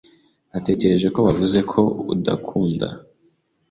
[0.51, 1.81] Natekereje ko wavuze ko
[2.13, 2.87] udakunda.